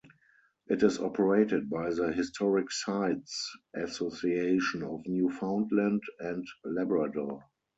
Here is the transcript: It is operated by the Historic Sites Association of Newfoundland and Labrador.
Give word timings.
It 0.65 0.81
is 0.81 0.97
operated 0.97 1.69
by 1.69 1.93
the 1.93 2.11
Historic 2.11 2.71
Sites 2.71 3.55
Association 3.75 4.81
of 4.81 5.03
Newfoundland 5.05 6.01
and 6.19 6.43
Labrador. 6.65 7.43